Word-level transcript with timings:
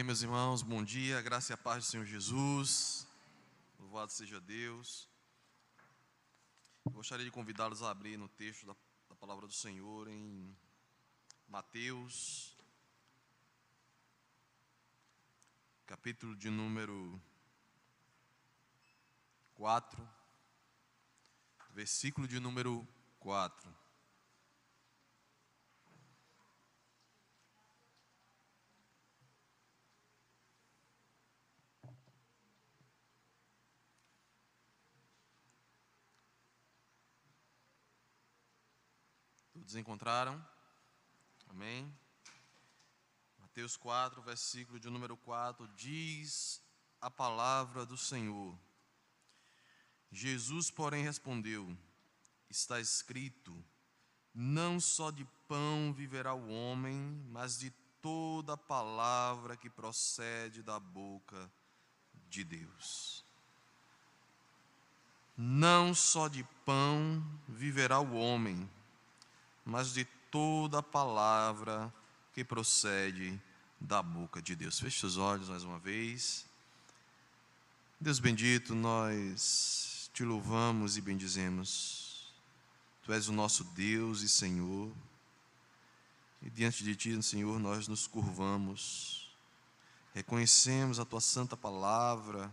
Amém, 0.00 0.06
meus 0.06 0.22
irmãos, 0.22 0.62
bom 0.62 0.82
dia, 0.82 1.20
graça 1.20 1.52
e 1.52 1.54
a 1.54 1.58
paz 1.58 1.84
do 1.84 1.90
Senhor 1.90 2.06
Jesus, 2.06 3.06
louvado 3.78 4.10
seja 4.10 4.40
Deus. 4.40 5.06
Eu 6.86 6.92
gostaria 6.92 7.22
de 7.22 7.30
convidá-los 7.30 7.82
a 7.82 7.90
abrir 7.90 8.16
no 8.16 8.26
texto 8.26 8.64
da, 8.64 8.74
da 9.10 9.14
palavra 9.14 9.46
do 9.46 9.52
Senhor 9.52 10.08
em 10.08 10.56
Mateus, 11.46 12.56
capítulo 15.84 16.34
de 16.34 16.48
número 16.48 17.20
4, 19.56 20.08
versículo 21.74 22.26
de 22.26 22.40
número 22.40 22.88
4. 23.18 23.79
Todos 39.60 39.76
encontraram? 39.76 40.42
Amém? 41.50 41.94
Mateus 43.38 43.76
4, 43.76 44.22
versículo 44.22 44.80
de 44.80 44.88
número 44.88 45.18
4, 45.18 45.68
diz 45.76 46.62
a 46.98 47.10
palavra 47.10 47.84
do 47.84 47.94
Senhor. 47.94 48.58
Jesus, 50.10 50.70
porém, 50.70 51.04
respondeu: 51.04 51.76
Está 52.48 52.80
escrito: 52.80 53.54
Não 54.34 54.80
só 54.80 55.10
de 55.10 55.26
pão 55.46 55.92
viverá 55.92 56.32
o 56.32 56.48
homem, 56.48 57.22
mas 57.28 57.58
de 57.58 57.70
toda 58.00 58.56
palavra 58.56 59.58
que 59.58 59.68
procede 59.68 60.62
da 60.62 60.80
boca 60.80 61.52
de 62.30 62.44
Deus. 62.44 63.22
Não 65.36 65.94
só 65.94 66.28
de 66.28 66.44
pão 66.64 67.22
viverá 67.46 68.00
o 68.00 68.14
homem, 68.14 68.68
mas 69.70 69.92
de 69.94 70.04
toda 70.32 70.82
palavra 70.82 71.94
que 72.34 72.42
procede 72.42 73.40
da 73.78 74.02
boca 74.02 74.42
de 74.42 74.56
Deus. 74.56 74.80
Feche 74.80 75.06
os 75.06 75.16
olhos 75.16 75.48
mais 75.48 75.62
uma 75.62 75.78
vez. 75.78 76.44
Deus 78.00 78.18
bendito, 78.18 78.74
nós 78.74 80.10
te 80.12 80.24
louvamos 80.24 80.96
e 80.96 81.00
bendizemos. 81.00 82.32
Tu 83.04 83.12
és 83.12 83.28
o 83.28 83.32
nosso 83.32 83.62
Deus 83.62 84.22
e 84.22 84.28
Senhor. 84.28 84.92
E 86.42 86.50
diante 86.50 86.82
de 86.82 86.96
ti, 86.96 87.22
Senhor, 87.22 87.60
nós 87.60 87.86
nos 87.86 88.08
curvamos. 88.08 89.32
Reconhecemos 90.12 90.98
a 90.98 91.04
tua 91.04 91.20
santa 91.20 91.56
palavra 91.56 92.52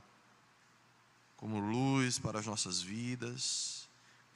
como 1.36 1.60
luz 1.60 2.20
para 2.20 2.40
as 2.40 2.46
nossas 2.46 2.80
vidas 2.80 3.77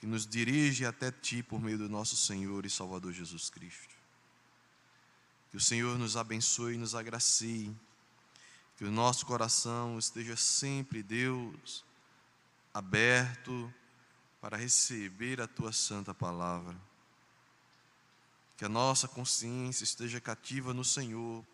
que 0.01 0.07
nos 0.07 0.25
dirige 0.25 0.83
até 0.83 1.11
Ti 1.11 1.43
por 1.43 1.61
meio 1.61 1.77
do 1.77 1.87
nosso 1.87 2.17
Senhor 2.17 2.65
e 2.65 2.71
Salvador 2.71 3.13
Jesus 3.13 3.51
Cristo. 3.51 3.93
Que 5.51 5.57
o 5.57 5.61
Senhor 5.61 5.95
nos 5.99 6.17
abençoe 6.17 6.73
e 6.73 6.77
nos 6.77 6.95
agracie, 6.95 7.71
que 8.77 8.83
o 8.83 8.89
nosso 8.89 9.27
coração 9.27 9.99
esteja 9.99 10.35
sempre, 10.35 11.03
Deus, 11.03 11.85
aberto 12.73 13.71
para 14.41 14.57
receber 14.57 15.39
a 15.39 15.47
Tua 15.47 15.71
santa 15.71 16.15
palavra. 16.15 16.75
Que 18.57 18.65
a 18.65 18.69
nossa 18.69 19.07
consciência 19.07 19.83
esteja 19.83 20.19
cativa 20.19 20.73
no 20.73 20.83
Senhor, 20.83 21.45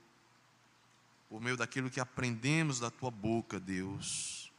por 1.27 1.41
meio 1.41 1.57
daquilo 1.57 1.91
que 1.91 1.99
aprendemos 1.99 2.79
da 2.79 2.89
Tua 2.89 3.11
boca, 3.11 3.59
Deus. 3.59 4.49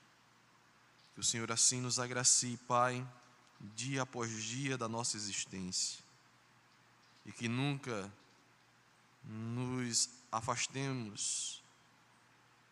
Que 1.14 1.20
o 1.20 1.24
Senhor 1.24 1.50
assim 1.50 1.80
nos 1.80 1.98
agracie, 1.98 2.58
Pai 2.68 3.02
dia 3.60 4.02
após 4.02 4.30
dia 4.42 4.78
da 4.78 4.88
nossa 4.88 5.16
existência 5.16 6.02
e 7.26 7.32
que 7.32 7.48
nunca 7.48 8.12
nos 9.24 10.08
afastemos 10.30 11.62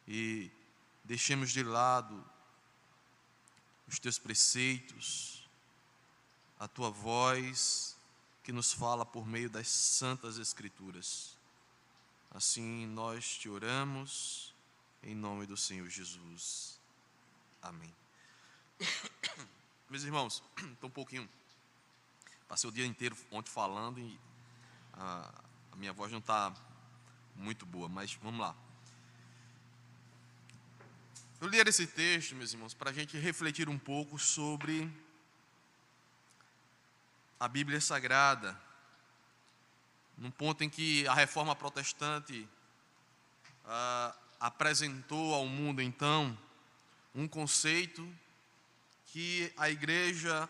e 0.06 0.50
deixemos 1.04 1.50
de 1.50 1.62
lado 1.62 2.24
os 3.88 3.98
teus 3.98 4.18
preceitos, 4.18 5.48
a 6.58 6.66
tua 6.66 6.90
voz 6.90 7.96
que 8.42 8.52
nos 8.52 8.72
fala 8.72 9.04
por 9.04 9.26
meio 9.26 9.50
das 9.50 9.68
santas 9.68 10.38
Escrituras. 10.38 11.36
Assim 12.30 12.86
nós 12.86 13.36
te 13.36 13.48
oramos, 13.48 14.54
em 15.02 15.14
nome 15.14 15.46
do 15.46 15.56
Senhor 15.56 15.88
Jesus. 15.88 16.78
Amém. 17.62 17.94
Meus 19.88 20.02
irmãos, 20.02 20.42
estou 20.74 20.88
um 20.88 20.92
pouquinho. 20.92 21.28
Passei 22.48 22.68
o 22.68 22.72
dia 22.72 22.84
inteiro 22.84 23.16
ontem 23.30 23.50
falando 23.50 24.00
e 24.00 24.18
a, 24.92 25.32
a 25.70 25.76
minha 25.76 25.92
voz 25.92 26.10
não 26.10 26.18
está 26.18 26.52
muito 27.36 27.64
boa, 27.64 27.88
mas 27.88 28.14
vamos 28.14 28.40
lá. 28.40 28.56
Eu 31.40 31.46
li 31.46 31.58
esse 31.58 31.86
texto, 31.86 32.34
meus 32.34 32.52
irmãos, 32.52 32.74
para 32.74 32.90
a 32.90 32.92
gente 32.92 33.16
refletir 33.16 33.68
um 33.68 33.78
pouco 33.78 34.18
sobre 34.18 34.90
a 37.38 37.46
Bíblia 37.46 37.80
Sagrada, 37.80 38.58
num 40.18 40.32
ponto 40.32 40.64
em 40.64 40.68
que 40.68 41.06
a 41.06 41.14
reforma 41.14 41.54
protestante 41.54 42.48
ah, 43.64 44.16
apresentou 44.40 45.32
ao 45.32 45.46
mundo, 45.46 45.80
então, 45.80 46.36
um 47.14 47.28
conceito 47.28 48.12
que 49.16 49.50
a 49.56 49.70
igreja 49.70 50.46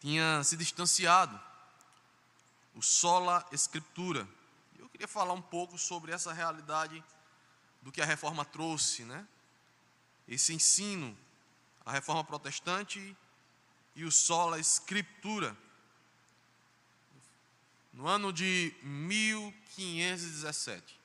tinha 0.00 0.42
se 0.42 0.56
distanciado, 0.56 1.38
o 2.74 2.80
sola 2.80 3.46
escritura. 3.52 4.26
Eu 4.78 4.88
queria 4.88 5.06
falar 5.06 5.34
um 5.34 5.42
pouco 5.42 5.76
sobre 5.76 6.12
essa 6.12 6.32
realidade 6.32 7.04
do 7.82 7.92
que 7.92 8.00
a 8.00 8.06
reforma 8.06 8.42
trouxe, 8.42 9.04
né? 9.04 9.28
Esse 10.26 10.54
ensino, 10.54 11.14
a 11.84 11.92
reforma 11.92 12.24
protestante 12.24 13.14
e 13.94 14.06
o 14.06 14.10
sola 14.10 14.58
escritura. 14.58 15.54
No 17.92 18.08
ano 18.08 18.32
de 18.32 18.74
1517, 18.82 20.98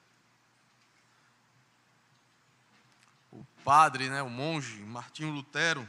o 3.34 3.46
padre, 3.64 4.10
né, 4.10 4.22
o 4.22 4.30
monge 4.30 4.82
Martinho 4.82 5.32
Lutero, 5.32 5.88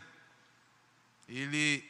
ele, 1.29 1.85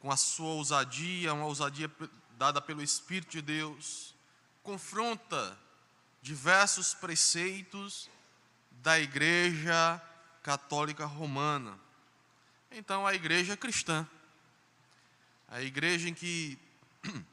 com 0.00 0.10
a 0.10 0.16
sua 0.16 0.48
ousadia, 0.48 1.32
uma 1.32 1.46
ousadia 1.46 1.90
dada 2.36 2.60
pelo 2.60 2.82
Espírito 2.82 3.32
de 3.32 3.42
Deus, 3.42 4.14
confronta 4.62 5.58
diversos 6.20 6.92
preceitos 6.92 8.10
da 8.70 8.98
Igreja 8.98 10.00
Católica 10.42 11.06
Romana. 11.06 11.78
Então, 12.70 13.06
a 13.06 13.14
Igreja 13.14 13.56
cristã, 13.56 14.06
a 15.48 15.62
igreja 15.62 16.08
em 16.08 16.14
que 16.14 16.58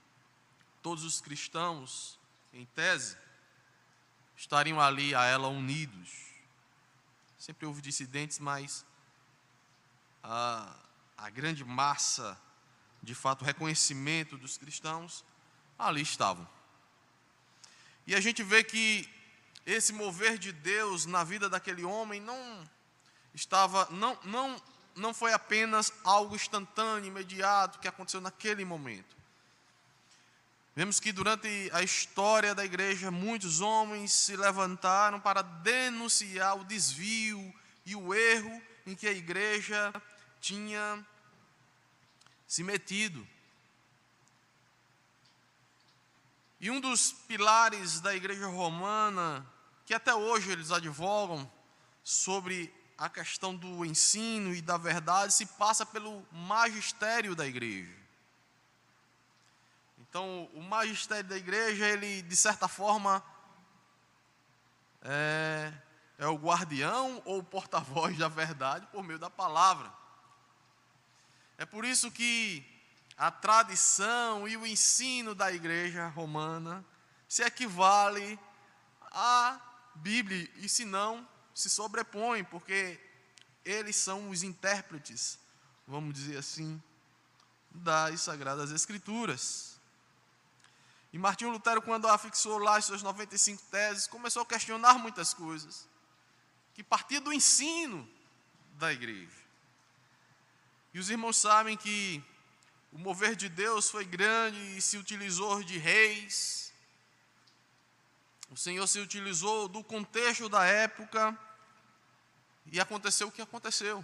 todos 0.82 1.04
os 1.04 1.20
cristãos, 1.20 2.18
em 2.54 2.66
tese, 2.66 3.18
estariam 4.38 4.80
ali 4.80 5.16
a 5.16 5.26
ela 5.26 5.48
unidos 5.48 6.33
Sempre 7.44 7.66
houve 7.66 7.82
dissidentes, 7.82 8.40
mas 8.40 8.86
a, 10.24 10.74
a 11.18 11.30
grande 11.30 11.62
massa, 11.66 12.40
de 13.02 13.14
fato, 13.14 13.44
reconhecimento 13.44 14.38
dos 14.38 14.58
cristãos, 14.58 15.26
ali 15.78 16.02
estavam. 16.02 16.48
E 18.08 18.16
a 18.16 18.22
gente 18.22 18.42
vê 18.44 18.64
que 18.64 19.10
esse 19.66 19.92
mover 19.92 20.38
de 20.38 20.54
Deus 20.54 21.06
na 21.06 21.26
vida 21.26 21.50
daquele 21.50 21.84
homem 21.84 22.22
não 22.22 22.70
estava, 23.34 23.90
não, 23.92 24.18
não, 24.24 24.64
não 24.96 25.14
foi 25.14 25.34
apenas 25.34 25.92
algo 26.06 26.38
instantâneo, 26.38 27.10
imediato, 27.10 27.80
que 27.80 27.90
aconteceu 27.90 28.22
naquele 28.22 28.64
momento. 28.64 29.18
Vemos 30.76 31.00
que 31.00 31.12
durante 31.12 31.70
a 31.72 31.84
história 31.84 32.56
da 32.56 32.66
igreja, 32.66 33.12
muitos 33.12 33.62
homens 33.62 34.12
se 34.12 34.36
levantaram 34.36 35.20
para 35.20 35.44
denunciar 35.44 36.60
o 36.60 36.64
desvio 36.64 37.54
e 37.86 37.96
o 37.96 38.12
erro 38.12 38.60
em 38.88 38.96
que 38.96 39.08
a 39.08 39.12
igreja 39.12 39.94
tinha 40.42 41.06
se 42.48 42.64
metido. 42.64 43.26
E 46.60 46.72
um 46.72 46.80
dos 46.80 47.12
pilares 47.12 48.00
da 48.00 48.16
igreja 48.16 48.48
romana, 48.48 49.46
que 49.86 49.94
até 49.94 50.16
hoje 50.16 50.52
eles 50.52 50.72
advogam 50.72 51.50
sobre 52.04 52.74
a 52.98 53.10
questão 53.10 53.56
do 53.56 53.86
ensino 53.86 54.56
e 54.56 54.62
da 54.62 54.78
verdade, 54.78 55.34
se 55.34 55.46
passa 55.46 55.86
pelo 55.86 56.26
magistério 56.32 57.36
da 57.36 57.46
igreja. 57.46 58.03
Então, 60.14 60.48
o 60.54 60.62
magistério 60.62 61.28
da 61.28 61.36
igreja, 61.36 61.88
ele 61.88 62.22
de 62.22 62.36
certa 62.36 62.68
forma 62.68 63.26
é, 65.02 65.74
é 66.20 66.28
o 66.28 66.36
guardião 66.36 67.20
ou 67.26 67.40
o 67.40 67.44
porta-voz 67.44 68.16
da 68.16 68.28
verdade 68.28 68.86
por 68.92 69.04
meio 69.04 69.18
da 69.18 69.32
palavra. 69.32 69.92
É 71.58 71.66
por 71.66 71.84
isso 71.84 72.12
que 72.12 72.64
a 73.18 73.32
tradição 73.32 74.48
e 74.48 74.56
o 74.56 74.68
ensino 74.68 75.34
da 75.34 75.52
igreja 75.52 76.08
romana 76.10 76.86
se 77.28 77.42
equivale 77.42 78.40
à 79.10 79.60
Bíblia, 79.96 80.48
e 80.58 80.70
se 80.70 80.86
não, 80.86 81.28
se 81.56 81.72
sobrepõe, 81.72 82.44
porque 82.44 83.00
eles 83.66 83.96
são 83.96 84.30
os 84.30 84.44
intérpretes, 84.44 85.40
vamos 85.88 86.14
dizer 86.14 86.38
assim, 86.38 86.80
das 87.72 88.22
Sagradas 88.22 88.70
Escrituras. 88.70 89.73
E 91.14 91.18
Martinho 91.20 91.52
Lutero, 91.52 91.80
quando 91.80 92.08
afixou 92.08 92.58
lá 92.58 92.78
as 92.78 92.86
suas 92.86 93.04
95 93.04 93.62
teses, 93.70 94.08
começou 94.08 94.42
a 94.42 94.46
questionar 94.48 94.96
muitas 94.96 95.32
coisas, 95.32 95.88
que 96.74 96.84
partia 96.84 97.22
do 97.22 97.32
ensino 97.32 98.10
da 98.74 98.92
igreja. 98.92 99.44
E 100.92 100.98
os 100.98 101.12
irmãos 101.12 101.38
sabem 101.38 101.78
que 101.78 102.24
o 102.92 102.98
mover 102.98 103.36
de 103.36 103.48
Deus 103.48 103.92
foi 103.92 104.06
grande 104.06 104.58
e 104.76 104.82
se 104.82 104.98
utilizou 104.98 105.64
de 105.64 105.78
reis. 105.78 106.74
O 108.50 108.58
Senhor 108.58 108.88
se 108.88 109.00
utilizou 109.00 109.68
do 109.68 109.84
contexto 109.84 110.50
da 110.50 110.66
época 110.66 111.38
e 112.72 112.80
aconteceu 112.80 113.28
o 113.28 113.32
que 113.32 113.42
aconteceu. 113.42 114.04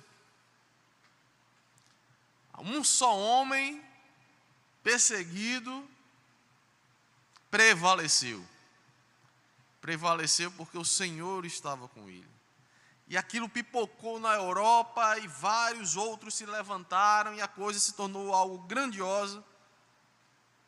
Um 2.59 2.83
só 2.83 3.17
homem 3.17 3.83
perseguido 4.83 5.89
prevaleceu. 7.49 8.45
Prevaleceu 9.81 10.51
porque 10.51 10.77
o 10.77 10.85
Senhor 10.85 11.45
estava 11.45 11.87
com 11.87 12.09
ele. 12.09 12.29
E 13.07 13.17
aquilo 13.17 13.49
pipocou 13.49 14.19
na 14.19 14.35
Europa 14.35 15.17
e 15.17 15.27
vários 15.27 15.95
outros 15.95 16.35
se 16.35 16.45
levantaram 16.45 17.33
e 17.33 17.41
a 17.41 17.47
coisa 17.47 17.79
se 17.79 17.93
tornou 17.93 18.33
algo 18.33 18.59
grandiosa. 18.67 19.43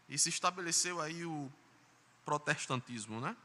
E 0.09 0.17
se 0.17 0.29
estabeleceu 0.29 0.99
aí 0.99 1.23
o 1.23 1.51
protestantismo, 2.25 3.21
né? 3.21 3.35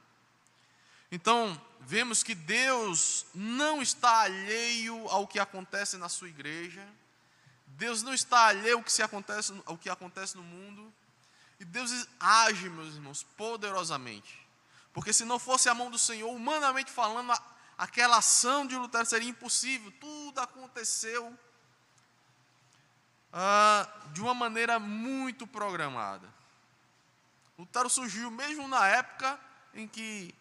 Então, 1.12 1.60
vemos 1.80 2.22
que 2.22 2.34
Deus 2.34 3.26
não 3.34 3.80
está 3.80 4.22
alheio 4.22 5.08
ao 5.08 5.26
que 5.26 5.38
acontece 5.38 5.96
na 5.96 6.08
sua 6.08 6.28
igreja. 6.28 6.86
Deus 7.66 8.02
não 8.02 8.14
está 8.14 8.46
alheio 8.46 8.78
ao 8.78 8.82
que, 8.82 8.92
se 8.92 9.02
acontece, 9.02 9.52
ao 9.66 9.78
que 9.78 9.88
acontece 9.88 10.36
no 10.36 10.42
mundo. 10.42 10.92
E 11.58 11.64
Deus 11.64 11.90
age, 12.20 12.68
meus 12.68 12.94
irmãos, 12.94 13.22
poderosamente. 13.36 14.46
Porque 14.92 15.12
se 15.12 15.24
não 15.24 15.38
fosse 15.38 15.68
a 15.68 15.74
mão 15.74 15.90
do 15.90 15.98
Senhor, 15.98 16.30
humanamente 16.30 16.90
falando, 16.90 17.32
aquela 17.76 18.18
ação 18.18 18.66
de 18.66 18.76
Lutero 18.76 19.06
seria 19.06 19.28
impossível. 19.28 19.92
Tudo 20.00 20.40
aconteceu 20.40 21.36
ah, 23.32 23.88
de 24.12 24.20
uma 24.20 24.34
maneira 24.34 24.78
muito 24.78 25.46
programada. 25.46 26.26
Lutero 27.58 27.88
surgiu 27.88 28.30
mesmo 28.30 28.68
na 28.68 28.86
época 28.86 29.38
em 29.74 29.86
que 29.86 30.34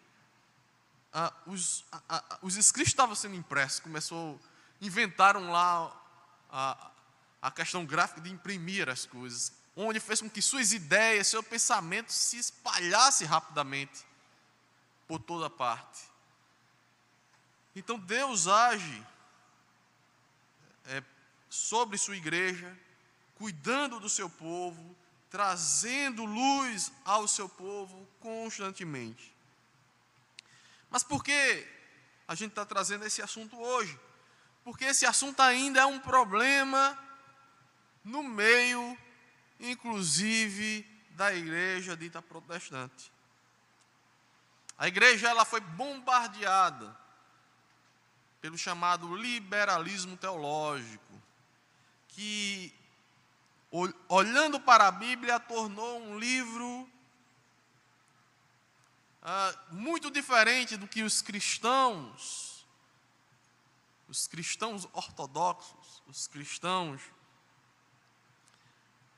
ah, 1.12 1.32
os, 1.46 1.84
ah, 2.08 2.38
os 2.42 2.56
escritos 2.56 2.92
estavam 2.92 3.14
sendo 3.14 3.34
impressos, 3.34 3.80
começou, 3.80 4.40
inventaram 4.80 5.50
lá 5.50 5.94
a, 6.50 6.90
a 7.42 7.50
questão 7.50 7.84
gráfica 7.84 8.20
de 8.20 8.30
imprimir 8.30 8.88
as 8.88 9.06
coisas, 9.06 9.52
onde 9.76 10.00
fez 10.00 10.22
com 10.22 10.30
que 10.30 10.40
suas 10.40 10.72
ideias, 10.72 11.26
seu 11.26 11.42
pensamento 11.42 12.10
se 12.10 12.38
espalhasse 12.38 13.24
rapidamente 13.24 14.06
por 15.06 15.20
toda 15.20 15.50
parte. 15.50 16.02
Então 17.74 17.98
Deus 17.98 18.48
age 18.48 19.06
é, 20.86 21.02
sobre 21.50 21.98
sua 21.98 22.16
igreja, 22.16 22.76
cuidando 23.34 24.00
do 24.00 24.08
seu 24.08 24.30
povo, 24.30 24.96
trazendo 25.28 26.24
luz 26.24 26.90
ao 27.04 27.28
seu 27.28 27.48
povo 27.48 28.08
constantemente. 28.18 29.36
Mas 30.88 31.02
por 31.02 31.22
que 31.22 31.68
a 32.26 32.34
gente 32.34 32.50
está 32.50 32.64
trazendo 32.64 33.04
esse 33.04 33.20
assunto 33.20 33.60
hoje? 33.60 33.98
Porque 34.64 34.86
esse 34.86 35.04
assunto 35.04 35.40
ainda 35.40 35.80
é 35.80 35.86
um 35.86 36.00
problema 36.00 36.98
no 38.02 38.22
meio, 38.22 38.96
inclusive, 39.76 40.84
da 41.10 41.34
igreja 41.34 41.96
dita 41.96 42.22
protestante. 42.22 43.12
A 44.78 44.88
igreja 44.88 45.28
ela 45.28 45.44
foi 45.44 45.60
bombardeada 45.60 46.96
pelo 48.40 48.56
chamado 48.56 49.14
liberalismo 49.14 50.16
teológico, 50.16 51.22
que, 52.08 52.74
olhando 54.08 54.58
para 54.58 54.88
a 54.88 54.90
Bíblia, 54.90 55.38
tornou 55.38 56.00
um 56.00 56.18
livro 56.18 56.88
ah, 59.22 59.54
muito 59.70 60.10
diferente 60.10 60.76
do 60.76 60.88
que 60.88 61.02
os 61.02 61.20
cristãos, 61.20 62.66
os 64.08 64.26
cristãos 64.26 64.86
ortodoxos, 64.92 66.02
os 66.06 66.26
cristãos 66.26 67.02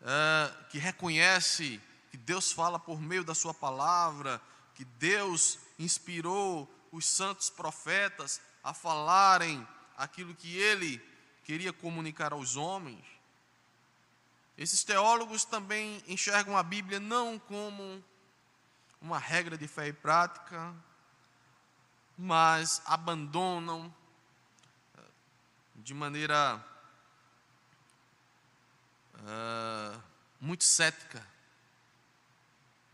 ah, 0.03 0.53
que 0.71 0.79
reconhecem 0.79 1.81
que 2.11 2.17
Deus 2.17 2.53
fala 2.53 2.79
por 2.79 3.01
meio 3.01 3.25
da 3.25 3.35
Sua 3.35 3.53
palavra, 3.53 4.41
que 4.75 4.85
Deus 4.85 5.59
inspirou 5.79 6.69
os 6.91 7.07
santos 7.07 7.51
profetas 7.51 8.41
a 8.63 8.73
falarem 8.73 9.67
aquilo 9.97 10.35
que 10.35 10.57
ele 10.57 11.01
queria 11.45 11.73
comunicar 11.73 12.33
aos 12.33 12.57
homens. 12.57 13.05
Esses 14.57 14.83
teólogos 14.83 15.45
também 15.45 16.03
enxergam 16.07 16.57
a 16.57 16.63
Bíblia 16.63 16.99
não 16.99 17.39
como 17.39 18.03
uma 19.01 19.19
regra 19.19 19.57
de 19.57 19.69
fé 19.69 19.89
e 19.89 19.93
prática, 19.93 20.75
mas 22.17 22.83
abandonam 22.85 23.95
eh, 24.97 25.01
de 25.77 25.95
maneira 25.95 26.65
uh, 29.19 30.03
muito 30.41 30.65
cética 30.65 31.27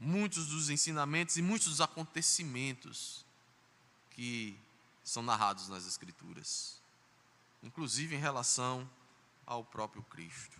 muitos 0.04 0.48
dos 0.48 0.70
ensinamentos 0.70 1.36
e 1.36 1.42
muitos 1.42 1.68
dos 1.68 1.80
acontecimentos 1.80 3.24
que 4.10 4.58
são 5.02 5.22
narrados 5.22 5.68
nas 5.68 5.86
Escrituras, 5.86 6.80
inclusive 7.62 8.14
em 8.14 8.18
relação 8.18 8.88
ao 9.46 9.64
próprio 9.64 10.02
Cristo. 10.04 10.58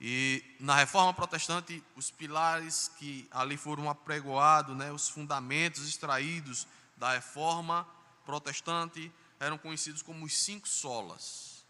E 0.00 0.56
na 0.60 0.74
reforma 0.74 1.14
protestante, 1.14 1.82
os 1.94 2.10
pilares 2.10 2.90
que 2.98 3.26
ali 3.30 3.56
foram 3.56 3.88
apregoados, 3.88 4.76
né, 4.76 4.92
os 4.92 5.08
fundamentos 5.08 5.88
extraídos 5.88 6.66
da 6.96 7.12
reforma 7.12 7.88
protestante, 8.24 9.10
eram 9.40 9.56
conhecidos 9.56 10.02
como 10.02 10.26
os 10.26 10.36
cinco 10.36 10.68
solas: 10.68 11.64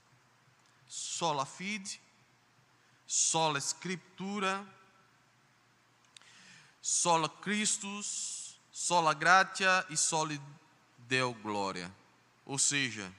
sola 0.88 1.46
fide, 1.46 2.00
sola 3.06 3.60
scriptura, 3.60 4.66
sola 6.82 7.28
Christus, 7.28 8.58
sola 8.72 9.14
gratia 9.14 9.86
e 9.88 9.96
soli 9.96 10.40
deu 10.98 11.32
glória. 11.34 11.94
Ou 12.44 12.58
seja, 12.58 13.12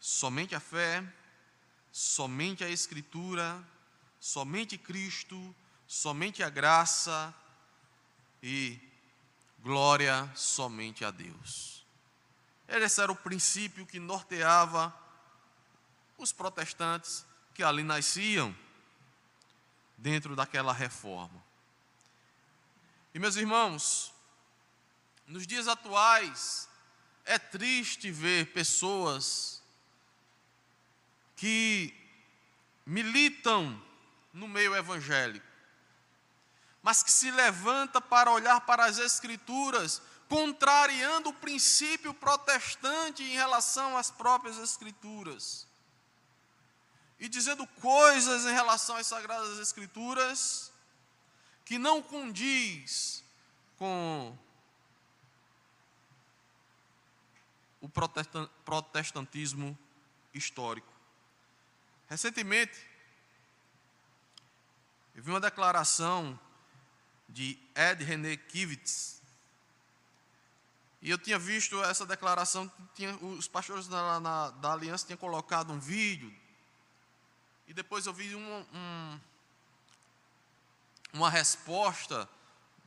somente 0.00 0.54
a 0.54 0.60
fé, 0.60 1.02
somente 1.92 2.64
a 2.64 2.68
Escritura, 2.68 3.62
somente 4.20 4.76
Cristo, 4.76 5.54
somente 5.86 6.42
a 6.42 6.50
graça 6.50 7.34
e 8.42 8.78
glória 9.60 10.30
somente 10.34 11.04
a 11.04 11.10
Deus. 11.10 11.84
Esse 12.68 13.00
era 13.00 13.10
o 13.10 13.16
princípio 13.16 13.86
que 13.86 13.98
norteava 13.98 14.94
os 16.18 16.32
protestantes 16.32 17.24
que 17.58 17.64
ali 17.64 17.82
nasciam 17.82 18.56
dentro 19.96 20.36
daquela 20.36 20.72
reforma. 20.72 21.44
E 23.12 23.18
meus 23.18 23.34
irmãos, 23.34 24.14
nos 25.26 25.44
dias 25.44 25.66
atuais, 25.66 26.68
é 27.24 27.36
triste 27.36 28.12
ver 28.12 28.52
pessoas 28.52 29.60
que 31.34 31.92
militam 32.86 33.82
no 34.32 34.46
meio 34.46 34.72
evangélico, 34.76 35.44
mas 36.80 37.02
que 37.02 37.10
se 37.10 37.28
levanta 37.32 38.00
para 38.00 38.30
olhar 38.30 38.60
para 38.60 38.84
as 38.84 38.98
escrituras, 38.98 40.00
contrariando 40.28 41.30
o 41.30 41.34
princípio 41.34 42.14
protestante 42.14 43.24
em 43.24 43.34
relação 43.34 43.96
às 43.96 44.12
próprias 44.12 44.58
escrituras. 44.58 45.67
E 47.18 47.28
dizendo 47.28 47.66
coisas 47.66 48.44
em 48.44 48.52
relação 48.52 48.96
às 48.96 49.06
sagradas 49.06 49.58
escrituras 49.58 50.72
que 51.64 51.78
não 51.78 52.02
condiz 52.02 53.24
com 53.76 54.36
o 57.80 57.88
protestantismo 57.88 59.78
histórico. 60.32 60.92
Recentemente, 62.08 62.86
eu 65.14 65.22
vi 65.22 65.30
uma 65.30 65.40
declaração 65.40 66.38
de 67.28 67.58
Ed 67.74 68.02
René 68.02 68.36
Kivitz, 68.36 69.20
e 71.00 71.10
eu 71.10 71.18
tinha 71.18 71.38
visto 71.38 71.82
essa 71.84 72.04
declaração, 72.04 72.70
tinha, 72.94 73.14
os 73.16 73.46
pastores 73.46 73.86
da, 73.86 74.18
na, 74.18 74.50
da 74.50 74.72
aliança 74.72 75.06
tinham 75.06 75.18
colocado 75.18 75.72
um 75.72 75.78
vídeo, 75.78 76.34
e 77.68 77.74
depois 77.74 78.06
eu 78.06 78.14
vi 78.14 78.34
um, 78.34 78.66
um, 78.74 79.20
uma 81.12 81.28
resposta 81.28 82.28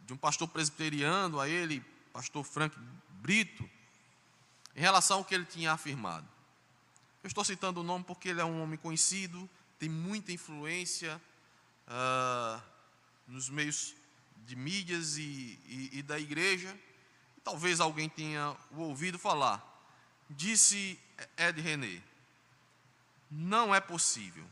de 0.07 0.11
um 0.11 0.17
pastor 0.17 0.47
presbiteriano 0.47 1.39
a 1.39 1.47
ele, 1.47 1.85
pastor 2.11 2.43
Frank 2.43 2.75
Brito, 3.21 3.69
em 4.75 4.81
relação 4.81 5.19
ao 5.19 5.25
que 5.25 5.35
ele 5.35 5.45
tinha 5.45 5.71
afirmado. 5.71 6.27
Eu 7.23 7.27
estou 7.27 7.45
citando 7.45 7.81
o 7.81 7.83
nome 7.83 8.03
porque 8.03 8.29
ele 8.29 8.41
é 8.41 8.45
um 8.45 8.63
homem 8.63 8.77
conhecido, 8.77 9.47
tem 9.77 9.87
muita 9.87 10.31
influência 10.31 11.21
uh, 11.87 12.61
nos 13.27 13.49
meios 13.49 13.95
de 14.47 14.55
mídias 14.55 15.17
e, 15.17 15.59
e, 15.67 15.99
e 15.99 16.01
da 16.01 16.19
igreja. 16.19 16.75
Talvez 17.43 17.79
alguém 17.79 18.09
tenha 18.09 18.57
o 18.71 18.79
ouvido 18.79 19.19
falar. 19.19 19.63
Disse 20.27 20.99
Ed 21.37 21.61
René: 21.61 22.01
não 23.29 23.73
é 23.73 23.79
possível. 23.79 24.45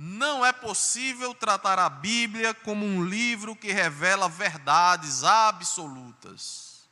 Não 0.00 0.46
é 0.46 0.52
possível 0.52 1.34
tratar 1.34 1.76
a 1.76 1.90
Bíblia 1.90 2.54
como 2.54 2.86
um 2.86 3.04
livro 3.04 3.56
que 3.56 3.72
revela 3.72 4.28
verdades 4.28 5.24
absolutas. 5.24 6.88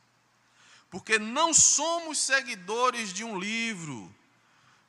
Porque 0.91 1.17
não 1.17 1.55
somos 1.55 2.19
seguidores 2.19 3.13
de 3.13 3.23
um 3.23 3.39
livro, 3.39 4.13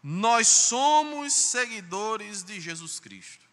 nós 0.02 0.48
somos 0.48 1.32
seguidores 1.32 2.42
de 2.42 2.60
Jesus 2.60 3.00
Cristo. 3.00 3.46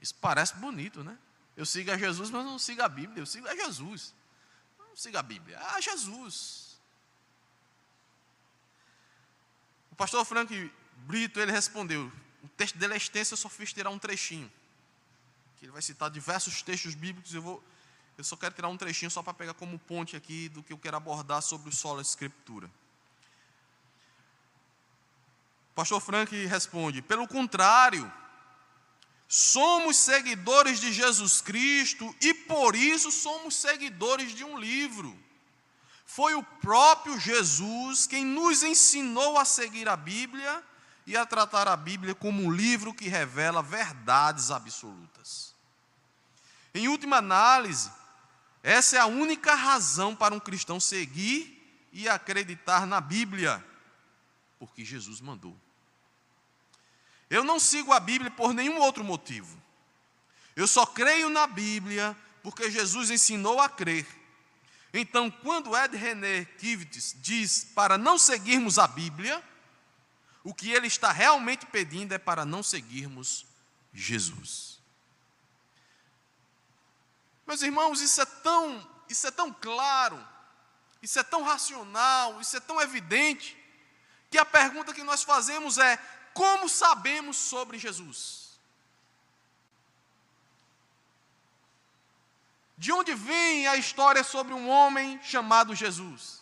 Isso 0.00 0.14
parece 0.20 0.54
bonito, 0.54 1.02
né? 1.02 1.18
Eu 1.56 1.66
sigo 1.66 1.90
a 1.90 1.98
Jesus, 1.98 2.30
mas 2.30 2.44
não 2.44 2.60
sigo 2.60 2.80
a 2.80 2.88
Bíblia, 2.88 3.22
eu 3.22 3.26
sigo 3.26 3.48
a 3.48 3.56
Jesus. 3.56 4.14
Não 4.78 4.96
sigo 4.96 5.18
a 5.18 5.22
Bíblia, 5.22 5.58
a 5.58 5.80
Jesus. 5.80 6.78
O 9.90 9.96
pastor 9.96 10.24
Frank 10.24 10.72
Brito, 11.08 11.40
ele 11.40 11.50
respondeu, 11.50 12.10
o 12.42 12.48
texto 12.48 12.78
dele 12.78 12.94
é 12.94 12.96
extenso, 12.96 13.34
eu 13.34 13.38
só 13.38 13.48
fiz 13.48 13.72
tirar 13.72 13.90
um 13.90 13.98
trechinho. 13.98 14.50
Que 15.58 15.66
ele 15.66 15.72
vai 15.72 15.82
citar 15.82 16.10
diversos 16.10 16.62
textos 16.62 16.94
bíblicos, 16.94 17.34
eu 17.34 17.42
vou 17.42 17.62
eu 18.20 18.24
só 18.24 18.36
quero 18.36 18.54
tirar 18.54 18.68
um 18.68 18.76
trechinho 18.76 19.10
só 19.10 19.22
para 19.22 19.32
pegar 19.32 19.54
como 19.54 19.78
ponte 19.78 20.14
aqui 20.14 20.50
do 20.50 20.62
que 20.62 20.74
eu 20.74 20.78
quero 20.78 20.94
abordar 20.94 21.40
sobre 21.40 21.70
o 21.70 21.72
solo 21.72 21.96
da 21.96 22.02
escritura. 22.02 22.70
Pastor 25.74 26.02
Frank 26.02 26.34
responde: 26.44 27.00
pelo 27.00 27.26
contrário, 27.26 28.12
somos 29.26 29.96
seguidores 29.96 30.80
de 30.80 30.92
Jesus 30.92 31.40
Cristo 31.40 32.14
e 32.20 32.34
por 32.34 32.76
isso 32.76 33.10
somos 33.10 33.54
seguidores 33.54 34.34
de 34.34 34.44
um 34.44 34.58
livro. 34.58 35.18
Foi 36.04 36.34
o 36.34 36.42
próprio 36.42 37.18
Jesus 37.18 38.06
quem 38.06 38.22
nos 38.22 38.62
ensinou 38.62 39.38
a 39.38 39.46
seguir 39.46 39.88
a 39.88 39.96
Bíblia 39.96 40.62
e 41.10 41.16
a 41.16 41.26
tratar 41.26 41.66
a 41.66 41.76
Bíblia 41.76 42.14
como 42.14 42.40
um 42.44 42.52
livro 42.52 42.94
que 42.94 43.08
revela 43.08 43.60
verdades 43.60 44.52
absolutas. 44.52 45.52
Em 46.72 46.86
última 46.86 47.16
análise, 47.16 47.90
essa 48.62 48.96
é 48.96 49.00
a 49.00 49.06
única 49.06 49.56
razão 49.56 50.14
para 50.14 50.32
um 50.32 50.38
cristão 50.38 50.78
seguir 50.78 51.88
e 51.92 52.08
acreditar 52.08 52.86
na 52.86 53.00
Bíblia 53.00 53.64
porque 54.56 54.84
Jesus 54.84 55.20
mandou. 55.20 55.56
Eu 57.28 57.42
não 57.42 57.58
sigo 57.58 57.92
a 57.92 57.98
Bíblia 57.98 58.30
por 58.30 58.54
nenhum 58.54 58.78
outro 58.78 59.02
motivo. 59.02 59.60
Eu 60.54 60.68
só 60.68 60.86
creio 60.86 61.28
na 61.28 61.48
Bíblia 61.48 62.16
porque 62.40 62.70
Jesus 62.70 63.10
ensinou 63.10 63.60
a 63.60 63.68
crer. 63.68 64.06
Então, 64.94 65.28
quando 65.28 65.76
Ed 65.76 65.96
René 65.96 66.44
Kivitz 66.44 67.16
diz 67.18 67.64
para 67.74 67.98
não 67.98 68.16
seguirmos 68.16 68.78
a 68.78 68.86
Bíblia, 68.86 69.42
o 70.42 70.54
que 70.54 70.70
ele 70.70 70.86
está 70.86 71.12
realmente 71.12 71.66
pedindo 71.66 72.14
é 72.14 72.18
para 72.18 72.44
não 72.44 72.62
seguirmos 72.62 73.46
Jesus. 73.92 74.80
Meus 77.46 77.62
irmãos, 77.62 78.00
isso 78.00 78.20
é 78.20 78.26
tão, 78.26 78.88
isso 79.08 79.26
é 79.26 79.30
tão 79.30 79.52
claro, 79.52 80.24
isso 81.02 81.18
é 81.18 81.22
tão 81.22 81.42
racional, 81.42 82.40
isso 82.40 82.56
é 82.56 82.60
tão 82.60 82.80
evidente, 82.80 83.56
que 84.30 84.38
a 84.38 84.44
pergunta 84.44 84.94
que 84.94 85.02
nós 85.02 85.22
fazemos 85.22 85.76
é: 85.76 85.96
como 86.32 86.68
sabemos 86.68 87.36
sobre 87.36 87.78
Jesus? 87.78 88.58
De 92.78 92.92
onde 92.92 93.12
vem 93.14 93.66
a 93.66 93.76
história 93.76 94.24
sobre 94.24 94.54
um 94.54 94.68
homem 94.68 95.20
chamado 95.22 95.74
Jesus? 95.74 96.39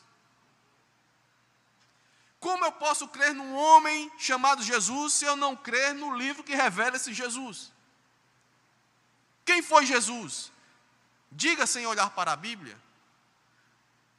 Como 2.41 2.65
eu 2.65 2.73
posso 2.73 3.09
crer 3.09 3.35
num 3.35 3.55
homem 3.55 4.11
chamado 4.17 4.63
Jesus 4.63 5.13
se 5.15 5.25
eu 5.25 5.37
não 5.37 5.57
crer 5.57 5.95
no 5.95 6.17
livro 6.17 6.45
que 6.45 6.55
revela 6.55 6.97
esse 6.97 7.13
Jesus? 7.13 7.73
Quem 9.45 9.61
foi 9.63 9.85
Jesus? 9.85 10.53
Diga 11.31 11.67
sem 11.67 11.87
olhar 11.87 12.11
para 12.11 12.33
a 12.33 12.37
Bíblia. 12.37 12.81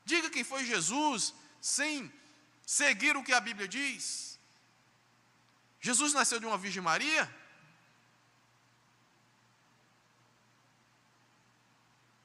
Diga 0.04 0.30
quem 0.30 0.44
foi 0.44 0.66
Jesus 0.66 1.34
sem 1.62 2.12
seguir 2.66 3.16
o 3.16 3.24
que 3.24 3.34
a 3.34 3.40
Bíblia 3.40 3.68
diz. 3.68 4.38
Jesus 5.80 6.14
nasceu 6.14 6.40
de 6.40 6.46
uma 6.46 6.58
Virgem 6.58 6.82
Maria? 6.82 7.34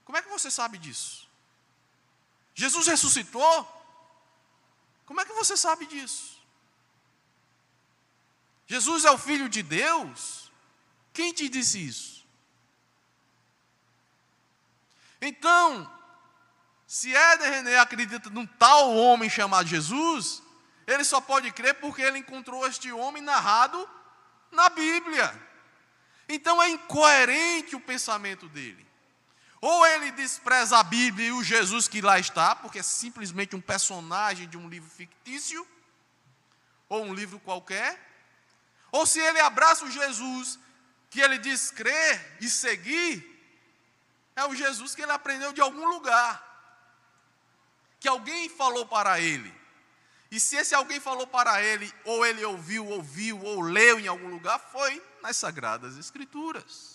Como 0.04 0.18
é 0.18 0.22
que 0.22 0.28
você 0.28 0.50
sabe 0.50 0.76
disso? 0.76 1.28
Jesus 2.54 2.86
ressuscitou? 2.86 3.83
Como 5.06 5.20
é 5.20 5.24
que 5.24 5.32
você 5.32 5.56
sabe 5.56 5.86
disso? 5.86 6.42
Jesus 8.66 9.04
é 9.04 9.10
o 9.10 9.18
Filho 9.18 9.48
de 9.48 9.62
Deus? 9.62 10.50
Quem 11.12 11.32
te 11.32 11.48
disse 11.48 11.84
isso? 11.84 12.26
Então, 15.20 15.90
se 16.86 17.14
Éder 17.14 17.50
René 17.50 17.78
acredita 17.78 18.30
num 18.30 18.46
tal 18.46 18.94
homem 18.94 19.28
chamado 19.28 19.68
Jesus, 19.68 20.42
ele 20.86 21.04
só 21.04 21.20
pode 21.20 21.50
crer 21.52 21.74
porque 21.74 22.02
ele 22.02 22.18
encontrou 22.18 22.66
este 22.66 22.92
homem 22.92 23.22
narrado 23.22 23.88
na 24.50 24.68
Bíblia. 24.68 25.32
Então 26.28 26.62
é 26.62 26.70
incoerente 26.70 27.76
o 27.76 27.80
pensamento 27.80 28.48
dele. 28.48 28.83
Ou 29.66 29.86
ele 29.86 30.10
despreza 30.10 30.76
a 30.76 30.82
Bíblia 30.82 31.28
e 31.28 31.32
o 31.32 31.42
Jesus 31.42 31.88
que 31.88 32.02
lá 32.02 32.18
está, 32.18 32.54
porque 32.54 32.80
é 32.80 32.82
simplesmente 32.82 33.56
um 33.56 33.62
personagem 33.62 34.46
de 34.46 34.58
um 34.58 34.68
livro 34.68 34.90
fictício, 34.90 35.66
ou 36.86 37.02
um 37.02 37.14
livro 37.14 37.40
qualquer. 37.40 37.98
Ou 38.92 39.06
se 39.06 39.18
ele 39.18 39.40
abraça 39.40 39.86
o 39.86 39.90
Jesus 39.90 40.58
que 41.08 41.18
ele 41.18 41.38
diz 41.38 41.70
crer 41.70 42.36
e 42.42 42.50
seguir, 42.50 43.24
é 44.36 44.44
o 44.44 44.54
Jesus 44.54 44.94
que 44.94 45.00
ele 45.00 45.12
aprendeu 45.12 45.50
de 45.50 45.62
algum 45.62 45.88
lugar 45.88 46.44
que 47.98 48.06
alguém 48.06 48.50
falou 48.50 48.84
para 48.84 49.18
ele. 49.18 49.50
E 50.30 50.38
se 50.38 50.56
esse 50.56 50.74
alguém 50.74 51.00
falou 51.00 51.26
para 51.26 51.62
ele, 51.62 51.90
ou 52.04 52.26
ele 52.26 52.44
ouviu, 52.44 52.86
ouviu, 52.86 53.40
ou 53.40 53.62
leu 53.62 53.98
em 53.98 54.08
algum 54.08 54.28
lugar, 54.28 54.58
foi 54.58 55.02
nas 55.22 55.38
Sagradas 55.38 55.96
Escrituras. 55.96 56.93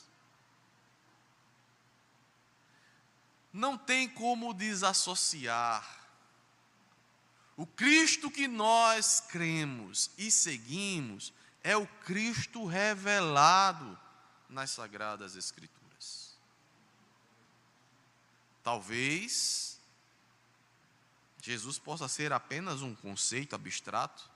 Não 3.51 3.77
tem 3.77 4.07
como 4.07 4.53
desassociar 4.53 5.99
o 7.59 7.65
Cristo 7.65 8.31
que 8.31 8.47
nós 8.47 9.19
cremos 9.19 10.09
e 10.17 10.31
seguimos 10.31 11.33
é 11.61 11.75
o 11.75 11.85
Cristo 12.05 12.65
revelado 12.65 13.99
nas 14.47 14.69
Sagradas 14.69 15.35
Escrituras. 15.35 16.37
Talvez 18.63 19.77
Jesus 21.41 21.77
possa 21.77 22.07
ser 22.07 22.31
apenas 22.31 22.81
um 22.81 22.95
conceito 22.95 23.55
abstrato? 23.55 24.31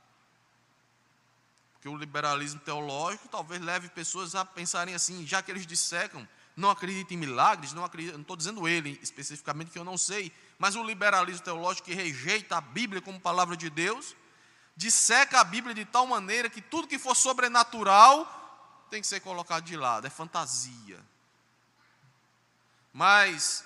Porque 1.71 1.87
o 1.87 1.95
liberalismo 1.95 2.59
teológico 2.59 3.29
talvez 3.29 3.61
leve 3.61 3.87
pessoas 3.87 4.35
a 4.35 4.43
pensarem 4.43 4.95
assim, 4.95 5.25
já 5.25 5.41
que 5.41 5.49
eles 5.49 5.65
dissecam, 5.65 6.27
não 6.55 6.69
acreditam 6.69 7.15
em 7.15 7.19
milagres, 7.19 7.73
não 7.73 7.83
acreditam, 7.83 8.17
não 8.17 8.21
estou 8.21 8.35
dizendo 8.35 8.67
ele 8.67 8.99
especificamente 9.01 9.71
que 9.71 9.79
eu 9.79 9.83
não 9.83 9.97
sei, 9.97 10.31
mas 10.57 10.75
o 10.75 10.83
liberalismo 10.83 11.43
teológico 11.43 11.87
que 11.87 11.93
rejeita 11.93 12.57
a 12.57 12.61
Bíblia 12.61 13.01
como 13.01 13.19
palavra 13.19 13.57
de 13.57 13.69
Deus, 13.69 14.15
disseca 14.75 15.39
a 15.39 15.43
Bíblia 15.43 15.73
de 15.73 15.85
tal 15.85 16.05
maneira 16.05 16.49
que 16.49 16.61
tudo 16.61 16.87
que 16.87 16.99
for 16.99 17.15
sobrenatural 17.15 18.41
tem 18.89 19.01
que 19.01 19.07
ser 19.07 19.19
colocado 19.19 19.63
de 19.63 19.75
lado, 19.75 20.05
é 20.05 20.09
fantasia. 20.09 20.99
Mas 22.91 23.65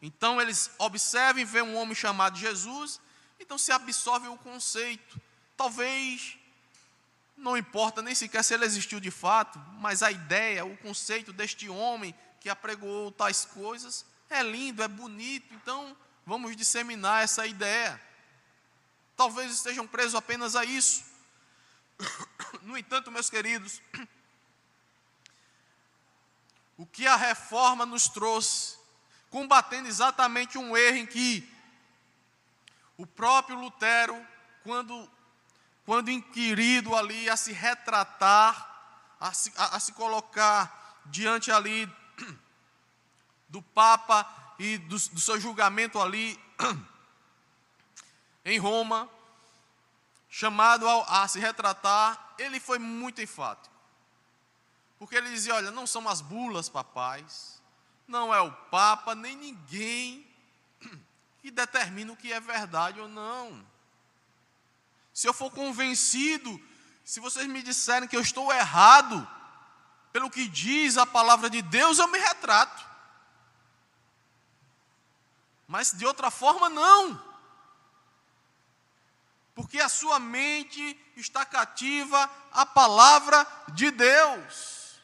então 0.00 0.40
eles 0.40 0.70
observam 0.78 1.40
e 1.40 1.44
veem 1.44 1.64
um 1.64 1.76
homem 1.76 1.94
chamado 1.94 2.36
Jesus, 2.36 3.00
Então 3.38 3.58
se 3.58 3.72
absorve 3.72 4.28
o 4.28 4.36
conceito. 4.36 5.20
Talvez 5.56 6.38
não 7.36 7.56
importa 7.56 8.02
nem 8.02 8.14
sequer 8.14 8.42
se 8.42 8.54
ele 8.54 8.64
existiu 8.64 9.00
de 9.00 9.10
fato, 9.10 9.58
mas 9.80 10.02
a 10.02 10.10
ideia, 10.10 10.64
o 10.64 10.76
conceito 10.78 11.32
deste 11.32 11.68
homem 11.68 12.14
que 12.40 12.48
apregoou 12.48 13.10
tais 13.10 13.44
coisas 13.44 14.04
é 14.28 14.42
lindo, 14.42 14.82
é 14.82 14.88
bonito, 14.88 15.52
então 15.54 15.96
vamos 16.24 16.56
disseminar 16.56 17.22
essa 17.22 17.46
ideia. 17.46 18.00
Talvez 19.16 19.52
estejam 19.52 19.86
presos 19.86 20.14
apenas 20.14 20.56
a 20.56 20.64
isso. 20.64 21.04
No 22.62 22.78
entanto, 22.78 23.10
meus 23.10 23.28
queridos, 23.28 23.80
o 26.76 26.86
que 26.86 27.06
a 27.06 27.16
reforma 27.16 27.84
nos 27.84 28.08
trouxe, 28.08 28.78
combatendo 29.30 29.88
exatamente 29.88 30.58
um 30.58 30.76
erro 30.76 30.98
em 30.98 31.06
que 31.06 31.50
o 32.96 33.06
próprio 33.06 33.58
Lutero, 33.58 34.14
quando, 34.62 35.10
quando 35.84 36.10
inquirido 36.10 36.94
ali 36.94 37.28
a 37.28 37.36
se 37.36 37.52
retratar, 37.52 39.16
a 39.18 39.32
se, 39.32 39.52
a, 39.56 39.76
a 39.76 39.80
se 39.80 39.92
colocar 39.92 41.00
diante 41.06 41.50
ali 41.50 41.90
do 43.48 43.60
Papa 43.60 44.28
e 44.58 44.78
do, 44.78 44.96
do 44.96 45.20
seu 45.20 45.40
julgamento 45.40 46.00
ali 46.00 46.38
em 48.44 48.58
Roma, 48.58 49.08
chamado 50.28 50.88
a, 50.88 51.22
a 51.22 51.28
se 51.28 51.38
retratar, 51.38 52.34
ele 52.38 52.60
foi 52.60 52.78
muito 52.78 53.20
enfático. 53.20 53.74
Porque 54.98 55.16
ele 55.16 55.30
dizia: 55.30 55.54
olha, 55.54 55.70
não 55.70 55.86
são 55.86 56.08
as 56.08 56.20
bulas 56.20 56.68
papais, 56.68 57.60
não 58.06 58.32
é 58.32 58.40
o 58.40 58.52
Papa, 58.52 59.14
nem 59.14 59.36
ninguém 59.36 60.26
que 61.42 61.50
determina 61.50 62.12
o 62.12 62.16
que 62.16 62.32
é 62.32 62.38
verdade 62.38 63.00
ou 63.00 63.08
não. 63.08 63.71
Se 65.12 65.28
eu 65.28 65.34
for 65.34 65.50
convencido, 65.50 66.60
se 67.04 67.20
vocês 67.20 67.46
me 67.46 67.62
disserem 67.62 68.08
que 68.08 68.16
eu 68.16 68.20
estou 68.20 68.52
errado, 68.52 69.28
pelo 70.12 70.30
que 70.30 70.48
diz 70.48 70.96
a 70.96 71.06
palavra 71.06 71.50
de 71.50 71.60
Deus, 71.62 71.98
eu 71.98 72.08
me 72.08 72.18
retrato. 72.18 72.86
Mas 75.66 75.92
de 75.92 76.06
outra 76.06 76.30
forma, 76.30 76.68
não. 76.68 77.32
Porque 79.54 79.80
a 79.80 79.88
sua 79.88 80.18
mente 80.18 80.98
está 81.16 81.44
cativa 81.44 82.30
à 82.52 82.64
palavra 82.64 83.46
de 83.68 83.90
Deus. 83.90 85.00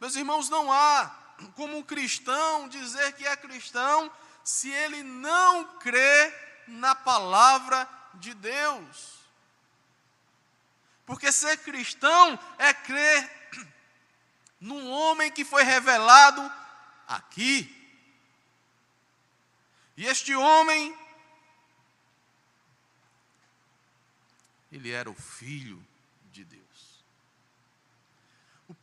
Meus 0.00 0.16
irmãos, 0.16 0.48
não 0.48 0.72
há 0.72 1.10
como 1.54 1.76
um 1.76 1.82
cristão 1.82 2.68
dizer 2.68 3.12
que 3.12 3.26
é 3.26 3.36
cristão 3.36 4.10
se 4.42 4.70
ele 4.70 5.02
não 5.02 5.76
crê 5.78 6.34
na 6.66 6.94
palavra 6.94 7.84
de 7.84 7.97
Deus. 8.34 9.18
Porque 11.06 11.32
ser 11.32 11.56
cristão 11.58 12.38
é 12.58 12.74
crer 12.74 13.30
num 14.60 14.90
homem 14.90 15.30
que 15.30 15.44
foi 15.44 15.62
revelado 15.62 16.42
aqui. 17.06 17.74
E 19.96 20.06
este 20.06 20.34
homem, 20.34 20.96
ele 24.70 24.90
era 24.90 25.10
o 25.10 25.14
filho 25.14 25.88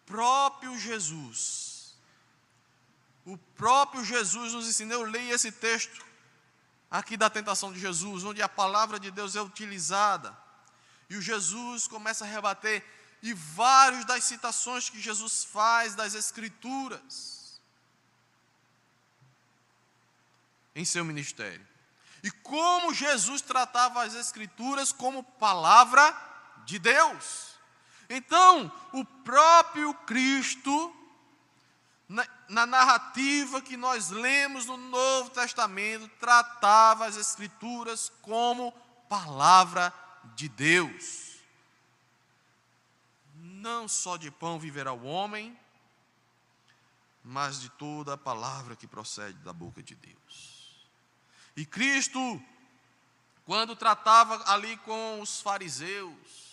próprio 0.05 0.77
Jesus, 0.77 1.95
o 3.25 3.37
próprio 3.55 4.03
Jesus 4.03 4.53
nos 4.53 4.67
ensinou, 4.67 5.01
eu 5.01 5.11
leio 5.11 5.33
esse 5.33 5.51
texto 5.51 6.04
aqui 6.97 7.17
da 7.17 7.29
tentação 7.29 7.71
de 7.73 7.79
Jesus, 7.79 8.23
onde 8.23 8.41
a 8.41 8.49
palavra 8.49 8.99
de 8.99 9.11
Deus 9.11 9.35
é 9.35 9.41
utilizada, 9.41 10.35
e 11.09 11.17
o 11.17 11.21
Jesus 11.21 11.87
começa 11.87 12.25
a 12.25 12.27
rebater, 12.27 12.83
e 13.21 13.33
várias 13.33 14.05
das 14.05 14.23
citações 14.23 14.89
que 14.89 14.99
Jesus 14.99 15.43
faz 15.43 15.95
das 15.95 16.13
Escrituras 16.13 17.59
em 20.75 20.85
seu 20.85 21.03
ministério. 21.03 21.65
E 22.21 22.31
como 22.31 22.93
Jesus 22.93 23.41
tratava 23.41 24.03
as 24.03 24.13
Escrituras 24.13 24.91
como 24.91 25.23
palavra 25.23 26.15
de 26.65 26.79
Deus. 26.79 27.55
Então, 28.09 28.71
o 28.91 29.03
próprio 29.05 29.93
Cristo, 30.05 30.95
na, 32.47 32.65
na, 32.65 32.65
narrativa 32.65 33.61
que 33.61 33.77
nós 33.77 34.09
lemos 34.09 34.65
no 34.65 34.77
Novo 34.77 35.29
Testamento, 35.29 36.07
tratava 36.19 37.05
as 37.05 37.15
Escrituras 37.15 38.11
como 38.21 38.71
palavra 39.09 39.93
de 40.35 40.49
Deus. 40.49 41.39
Não 43.35 43.87
só 43.87 44.17
de 44.17 44.31
pão 44.31 44.59
viverá 44.59 44.93
o 44.93 45.05
homem, 45.05 45.57
mas 47.23 47.59
de 47.59 47.69
toda 47.69 48.13
a 48.13 48.17
palavra 48.17 48.75
que 48.75 48.87
procede 48.87 49.37
da 49.39 49.51
boca 49.51 49.81
de 49.81 49.95
Deus. 49.95 50.87
E 51.55 51.65
Cristo, 51.65 52.41
quando 53.45 53.75
tratava 53.75 54.51
ali 54.51 54.77
com 54.77 55.21
os 55.21 55.41
fariseus, 55.41 56.45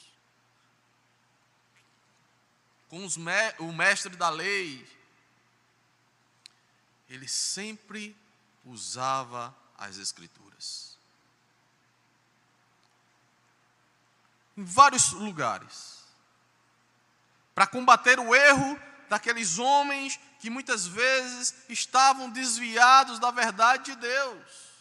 com 2.89 2.99
me 2.99 3.55
o 3.59 3.73
mestre 3.73 4.17
da 4.17 4.29
lei, 4.29 4.87
ele 7.13 7.29
sempre 7.29 8.17
usava 8.65 9.55
as 9.77 9.99
Escrituras. 9.99 10.97
Em 14.57 14.65
vários 14.65 15.13
lugares. 15.13 16.05
Para 17.55 17.67
combater 17.67 18.19
o 18.19 18.35
erro 18.35 18.81
daqueles 19.11 19.59
homens 19.59 20.19
que 20.41 20.49
muitas 20.49 20.87
vezes 20.87 21.55
estavam 21.69 22.31
desviados 22.31 23.19
da 23.19 23.31
verdade 23.31 23.95
de 23.95 23.97
Deus. 23.97 24.73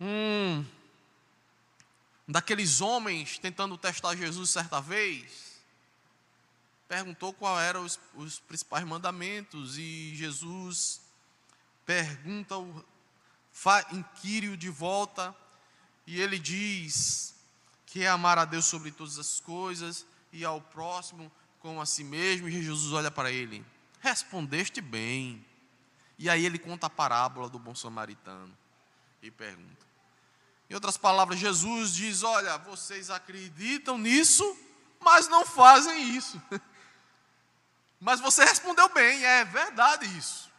Hum, 0.00 0.64
daqueles 2.30 2.80
homens 2.80 3.38
tentando 3.38 3.76
testar 3.76 4.16
Jesus 4.16 4.50
certa 4.50 4.80
vez, 4.80 5.60
perguntou 6.88 7.32
qual 7.32 7.58
eram 7.58 7.84
os, 7.84 7.98
os 8.14 8.38
principais 8.38 8.84
mandamentos 8.84 9.78
e 9.78 10.14
Jesus 10.16 11.00
pergunta, 11.84 12.54
inquire-o 13.92 14.56
de 14.56 14.68
volta 14.68 15.34
e 16.06 16.20
ele 16.20 16.38
diz 16.38 17.34
que 17.86 18.04
é 18.04 18.08
amar 18.08 18.38
a 18.38 18.44
Deus 18.44 18.64
sobre 18.64 18.92
todas 18.92 19.18
as 19.18 19.40
coisas 19.40 20.06
e 20.32 20.44
ao 20.44 20.60
próximo 20.60 21.30
como 21.58 21.80
a 21.80 21.86
si 21.86 22.04
mesmo 22.04 22.48
e 22.48 22.62
Jesus 22.62 22.92
olha 22.92 23.10
para 23.10 23.30
ele, 23.30 23.64
respondeste 24.00 24.80
bem. 24.80 25.44
E 26.18 26.28
aí 26.28 26.44
ele 26.44 26.58
conta 26.58 26.86
a 26.86 26.90
parábola 26.90 27.48
do 27.48 27.58
bom 27.58 27.74
samaritano 27.74 28.56
e 29.22 29.30
pergunta, 29.30 29.86
em 30.70 30.74
outras 30.74 30.96
palavras, 30.96 31.40
Jesus 31.40 31.92
diz: 31.92 32.22
Olha, 32.22 32.56
vocês 32.58 33.10
acreditam 33.10 33.98
nisso, 33.98 34.56
mas 35.00 35.26
não 35.26 35.44
fazem 35.44 36.16
isso. 36.16 36.40
Mas 38.02 38.18
você 38.18 38.42
respondeu 38.46 38.88
bem, 38.88 39.22
é 39.22 39.44
verdade 39.44 40.06
isso. 40.16 40.50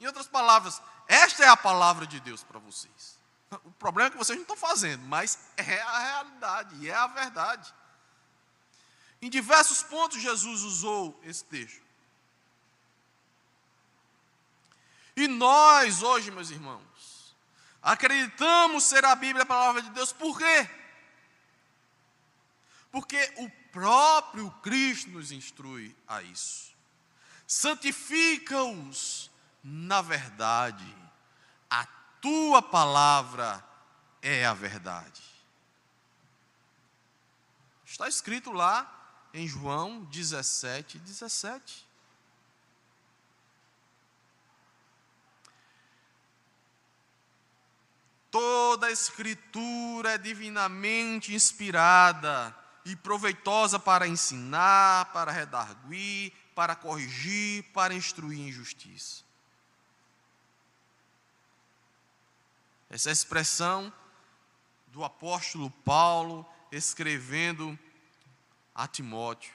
Em 0.00 0.06
outras 0.06 0.26
palavras, 0.26 0.80
esta 1.06 1.44
é 1.44 1.46
a 1.46 1.54
palavra 1.54 2.06
de 2.06 2.18
Deus 2.18 2.42
para 2.42 2.58
vocês. 2.58 3.18
O 3.62 3.70
problema 3.72 4.08
é 4.08 4.10
que 4.10 4.16
vocês 4.16 4.38
não 4.38 4.42
estão 4.44 4.56
fazendo, 4.56 5.04
mas 5.04 5.38
é 5.58 5.82
a 5.82 5.98
realidade, 5.98 6.88
é 6.88 6.94
a 6.94 7.06
verdade. 7.06 7.74
Em 9.20 9.28
diversos 9.28 9.82
pontos, 9.82 10.22
Jesus 10.22 10.62
usou 10.62 11.20
esse 11.22 11.44
texto. 11.44 11.82
E 15.14 15.28
nós, 15.28 16.02
hoje, 16.02 16.30
meus 16.30 16.48
irmãos, 16.48 16.87
Acreditamos 17.82 18.84
ser 18.84 19.04
a 19.04 19.14
Bíblia 19.14 19.42
a 19.42 19.46
palavra 19.46 19.82
de 19.82 19.90
Deus, 19.90 20.12
por 20.12 20.36
quê? 20.38 20.68
Porque 22.90 23.32
o 23.36 23.50
próprio 23.72 24.50
Cristo 24.62 25.10
nos 25.10 25.30
instrui 25.30 25.94
a 26.06 26.22
isso. 26.22 26.72
Santifica-os 27.46 29.30
na 29.62 30.00
verdade, 30.00 30.96
a 31.68 31.84
tua 32.20 32.62
palavra 32.62 33.64
é 34.22 34.46
a 34.46 34.54
verdade. 34.54 35.22
Está 37.84 38.08
escrito 38.08 38.52
lá 38.52 38.94
em 39.32 39.46
João 39.46 40.04
17, 40.04 40.98
17. 40.98 41.87
Toda 48.38 48.86
a 48.86 48.92
Escritura 48.92 50.10
é 50.12 50.18
divinamente 50.18 51.34
inspirada 51.34 52.56
e 52.84 52.94
proveitosa 52.94 53.80
para 53.80 54.06
ensinar, 54.06 55.06
para 55.06 55.32
redarguir, 55.32 56.32
para 56.54 56.76
corrigir, 56.76 57.64
para 57.72 57.92
instruir 57.92 58.38
em 58.38 58.52
justiça. 58.52 59.24
Essa 62.88 63.08
é 63.08 63.12
expressão 63.12 63.92
do 64.86 65.02
apóstolo 65.02 65.68
Paulo 65.84 66.46
escrevendo 66.70 67.76
a 68.72 68.86
Timóteo. 68.86 69.52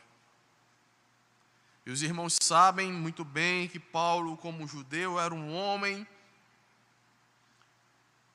E 1.86 1.90
os 1.90 2.02
irmãos 2.04 2.36
sabem 2.42 2.92
muito 2.92 3.24
bem 3.24 3.70
que 3.70 3.80
Paulo, 3.80 4.36
como 4.36 4.68
judeu, 4.68 5.18
era 5.18 5.34
um 5.34 5.56
homem, 5.56 6.06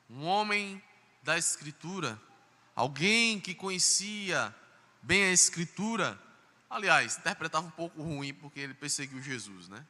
um 0.09 0.25
homem 0.25 0.81
da 1.21 1.37
Escritura, 1.37 2.19
alguém 2.75 3.39
que 3.39 3.53
conhecia 3.53 4.53
bem 5.01 5.23
a 5.25 5.31
Escritura. 5.31 6.19
Aliás, 6.69 7.17
interpretava 7.17 7.67
um 7.67 7.71
pouco 7.71 8.01
ruim 8.01 8.33
porque 8.33 8.59
ele 8.59 8.73
perseguiu 8.73 9.21
Jesus, 9.21 9.67
né? 9.67 9.85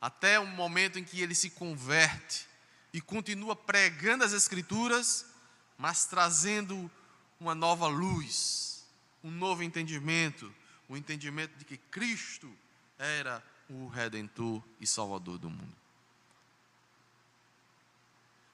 Até 0.00 0.40
o 0.40 0.46
momento 0.46 0.98
em 0.98 1.04
que 1.04 1.20
ele 1.20 1.34
se 1.34 1.50
converte 1.50 2.46
e 2.92 3.00
continua 3.00 3.54
pregando 3.54 4.24
as 4.24 4.32
Escrituras, 4.32 5.26
mas 5.76 6.06
trazendo 6.06 6.90
uma 7.38 7.54
nova 7.54 7.86
luz, 7.86 8.84
um 9.22 9.30
novo 9.30 9.62
entendimento, 9.62 10.52
o 10.88 10.96
entendimento 10.96 11.56
de 11.58 11.64
que 11.64 11.76
Cristo 11.76 12.52
era 12.98 13.42
o 13.68 13.88
Redentor 13.88 14.62
e 14.80 14.86
Salvador 14.86 15.38
do 15.38 15.50
mundo. 15.50 15.81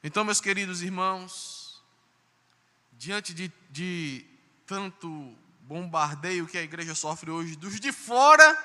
Então, 0.02 0.24
meus 0.24 0.40
queridos 0.40 0.80
irmãos, 0.80 1.82
diante 2.92 3.34
de, 3.34 3.52
de 3.70 4.24
tanto 4.64 5.36
bombardeio 5.62 6.46
que 6.46 6.56
a 6.56 6.62
igreja 6.62 6.94
sofre 6.94 7.30
hoje 7.30 7.56
dos 7.56 7.80
de 7.80 7.90
fora, 7.90 8.56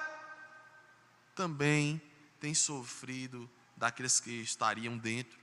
também 1.36 2.00
tem 2.40 2.54
sofrido 2.54 3.50
daqueles 3.76 4.20
que 4.20 4.42
estariam 4.42 4.96
dentro. 4.96 5.40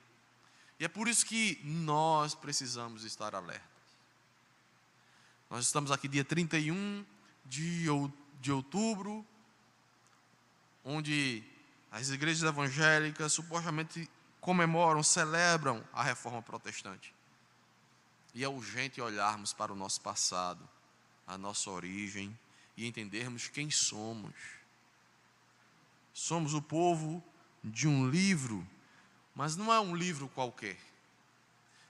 E 0.78 0.84
é 0.84 0.88
por 0.88 1.08
isso 1.08 1.26
que 1.26 1.60
nós 1.64 2.36
precisamos 2.36 3.04
estar 3.04 3.34
alertas. 3.34 3.68
Nós 5.50 5.64
estamos 5.64 5.90
aqui 5.90 6.06
dia 6.06 6.24
31 6.24 7.04
de, 7.44 7.86
de 8.40 8.52
outubro, 8.52 9.26
onde 10.84 11.42
as 11.90 12.10
igrejas 12.10 12.44
evangélicas 12.44 13.32
supostamente 13.32 14.08
comemoram, 14.40 15.02
celebram 15.02 15.84
a 15.92 16.02
reforma 16.02 16.42
protestante. 16.42 17.14
E 18.34 18.44
é 18.44 18.48
urgente 18.48 19.00
olharmos 19.00 19.52
para 19.52 19.72
o 19.72 19.76
nosso 19.76 20.00
passado, 20.00 20.66
a 21.26 21.36
nossa 21.36 21.70
origem 21.70 22.36
e 22.76 22.86
entendermos 22.86 23.48
quem 23.48 23.70
somos. 23.70 24.34
Somos 26.12 26.54
o 26.54 26.62
povo 26.62 27.22
de 27.62 27.86
um 27.86 28.08
livro, 28.08 28.66
mas 29.34 29.56
não 29.56 29.72
é 29.72 29.80
um 29.80 29.94
livro 29.94 30.28
qualquer. 30.28 30.78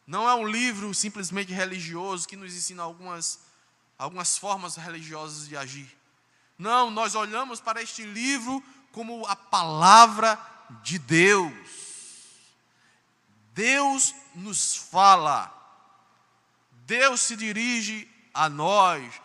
Não 0.07 0.29
é 0.29 0.35
um 0.35 0.47
livro 0.47 0.93
simplesmente 0.93 1.53
religioso 1.53 2.27
que 2.27 2.37
nos 2.37 2.55
ensina 2.55 2.83
algumas 2.83 3.49
algumas 4.01 4.39
formas 4.39 4.77
religiosas 4.77 5.47
de 5.47 5.57
agir. 5.57 5.95
Não, 6.59 6.91
nós 6.91 7.15
olhamos 7.15 7.61
para 7.61 7.83
este 7.83 8.03
livro 8.03 8.63
como 8.93 9.27
a 9.27 9.37
palavra 9.37 10.39
de 10.83 10.99
Deus. 10.99 11.53
Deus 13.61 14.15
nos 14.35 14.75
fala, 14.75 15.55
Deus 16.87 17.21
se 17.21 17.37
dirige 17.37 18.11
a 18.33 18.49
nós, 18.49 19.21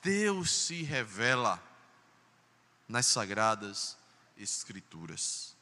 Deus 0.00 0.48
se 0.48 0.84
revela 0.84 1.60
nas 2.88 3.06
sagradas 3.06 3.98
Escrituras. 4.38 5.56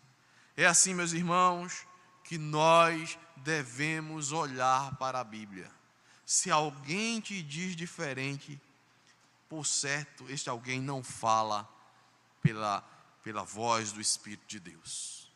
É 0.55 0.67
assim, 0.67 0.93
meus 0.93 1.14
irmãos, 1.14 1.87
que 2.23 2.37
nós 2.37 3.19
devemos 3.37 4.31
olhar 4.31 4.95
para 4.97 5.21
a 5.21 5.25
Bíblia. 5.25 5.73
Se 6.27 6.51
alguém 6.51 7.23
te 7.23 7.43
diz 7.43 7.75
diferente, 7.75 8.61
por 9.49 9.64
certo, 9.64 10.29
este 10.29 10.51
alguém 10.51 10.83
não 10.83 11.03
fala 11.03 11.67
pela, 12.43 12.83
pela 13.23 13.43
voz 13.43 13.91
do 13.91 14.03
Espírito 14.03 14.47
de 14.47 14.61
Deus. 14.61 15.28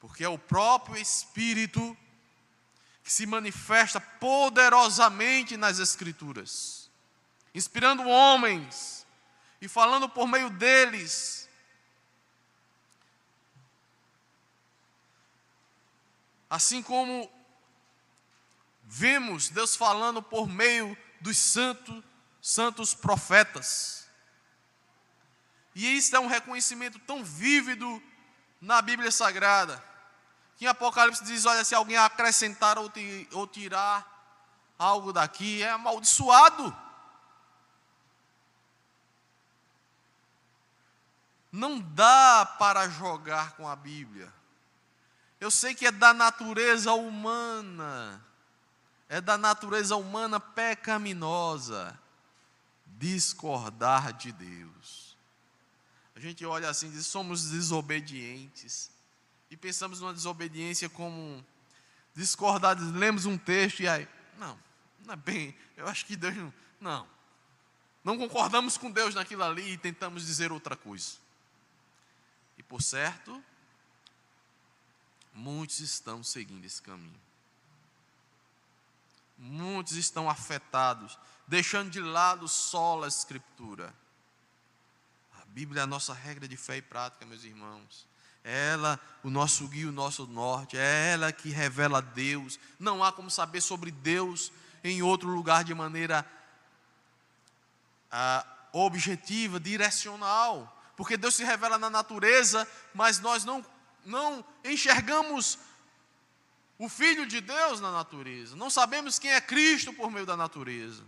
Porque 0.00 0.24
é 0.24 0.28
o 0.28 0.38
próprio 0.38 0.96
Espírito 0.96 1.96
que 3.04 3.12
se 3.12 3.26
manifesta 3.26 4.00
poderosamente 4.00 5.56
nas 5.56 5.78
Escrituras, 5.78 6.90
inspirando 7.54 8.08
homens 8.08 9.06
e 9.60 9.68
falando 9.68 10.08
por 10.08 10.26
meio 10.26 10.50
deles. 10.50 11.48
Assim 16.48 16.82
como 16.82 17.30
vimos 18.82 19.50
Deus 19.50 19.76
falando 19.76 20.20
por 20.20 20.48
meio 20.48 20.98
dos 21.20 21.36
santos, 21.38 22.02
santos 22.40 22.94
profetas. 22.94 24.08
E 25.74 25.96
isso 25.96 26.16
é 26.16 26.18
um 26.18 26.26
reconhecimento 26.26 26.98
tão 26.98 27.22
vívido 27.22 28.02
na 28.60 28.82
Bíblia 28.82 29.10
Sagrada, 29.10 29.82
que 30.60 30.66
em 30.66 30.68
Apocalipse 30.68 31.24
diz: 31.24 31.46
olha, 31.46 31.64
se 31.64 31.74
alguém 31.74 31.96
acrescentar 31.96 32.78
ou, 32.78 32.92
ou 33.32 33.46
tirar 33.46 34.06
algo 34.78 35.10
daqui, 35.10 35.62
é 35.62 35.70
amaldiçoado. 35.70 36.76
Não 41.50 41.80
dá 41.80 42.44
para 42.58 42.90
jogar 42.90 43.52
com 43.52 43.66
a 43.66 43.74
Bíblia. 43.74 44.30
Eu 45.40 45.50
sei 45.50 45.74
que 45.74 45.86
é 45.86 45.90
da 45.90 46.12
natureza 46.12 46.92
humana 46.92 48.22
é 49.08 49.18
da 49.18 49.38
natureza 49.38 49.96
humana 49.96 50.38
pecaminosa 50.38 51.98
discordar 52.86 54.12
de 54.12 54.30
Deus. 54.30 55.16
A 56.14 56.20
gente 56.20 56.44
olha 56.44 56.68
assim 56.68 56.88
e 56.88 56.90
diz: 56.90 57.06
somos 57.06 57.48
desobedientes. 57.50 58.90
E 59.50 59.56
pensamos 59.56 60.00
numa 60.00 60.14
desobediência 60.14 60.88
como 60.88 61.44
discordar, 62.14 62.76
lemos 62.78 63.26
um 63.26 63.36
texto 63.36 63.80
e 63.80 63.88
aí, 63.88 64.08
não, 64.38 64.58
não 65.04 65.14
é 65.14 65.16
bem, 65.16 65.56
eu 65.76 65.88
acho 65.88 66.06
que 66.06 66.16
Deus 66.16 66.36
não, 66.36 66.54
não. 66.80 67.08
Não 68.02 68.16
concordamos 68.16 68.78
com 68.78 68.90
Deus 68.90 69.14
naquilo 69.14 69.42
ali 69.42 69.72
e 69.72 69.78
tentamos 69.78 70.24
dizer 70.24 70.50
outra 70.52 70.76
coisa. 70.76 71.16
E 72.56 72.62
por 72.62 72.80
certo, 72.80 73.42
muitos 75.34 75.80
estão 75.80 76.22
seguindo 76.22 76.64
esse 76.64 76.80
caminho. 76.80 77.20
Muitos 79.36 79.96
estão 79.96 80.28
afetados, 80.28 81.18
deixando 81.46 81.90
de 81.90 82.00
lado 82.00 82.46
só 82.48 83.02
a 83.02 83.08
Escritura. 83.08 83.94
A 85.40 85.44
Bíblia 85.46 85.80
é 85.80 85.84
a 85.84 85.86
nossa 85.86 86.12
regra 86.12 86.46
de 86.46 86.56
fé 86.56 86.76
e 86.76 86.82
prática, 86.82 87.24
meus 87.26 87.44
irmãos. 87.44 88.06
É 88.42 88.70
ela 88.70 88.98
o 89.22 89.30
nosso 89.30 89.68
guia, 89.68 89.88
o 89.88 89.92
nosso 89.92 90.26
norte. 90.26 90.76
É 90.76 91.12
ela 91.12 91.32
que 91.32 91.50
revela 91.50 92.00
Deus. 92.00 92.58
Não 92.78 93.04
há 93.04 93.12
como 93.12 93.30
saber 93.30 93.60
sobre 93.60 93.90
Deus 93.90 94.52
em 94.82 95.02
outro 95.02 95.28
lugar 95.28 95.64
de 95.64 95.74
maneira 95.74 96.24
ah, 98.10 98.46
objetiva, 98.72 99.60
direcional. 99.60 100.76
Porque 100.96 101.16
Deus 101.16 101.34
se 101.34 101.44
revela 101.44 101.78
na 101.78 101.90
natureza, 101.90 102.66
mas 102.94 103.20
nós 103.20 103.44
não, 103.44 103.64
não 104.04 104.44
enxergamos 104.64 105.58
o 106.78 106.88
Filho 106.88 107.26
de 107.26 107.40
Deus 107.40 107.80
na 107.80 107.92
natureza. 107.92 108.56
Não 108.56 108.70
sabemos 108.70 109.18
quem 109.18 109.32
é 109.32 109.40
Cristo 109.40 109.92
por 109.92 110.10
meio 110.10 110.24
da 110.24 110.36
natureza. 110.36 111.04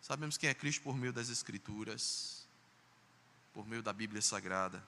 Sabemos 0.00 0.36
quem 0.36 0.50
é 0.50 0.54
Cristo 0.54 0.82
por 0.82 0.96
meio 0.96 1.12
das 1.12 1.28
Escrituras, 1.28 2.44
por 3.54 3.64
meio 3.66 3.82
da 3.82 3.92
Bíblia 3.92 4.20
Sagrada. 4.20 4.82